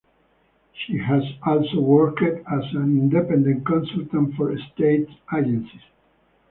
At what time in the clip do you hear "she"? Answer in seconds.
0.73-0.97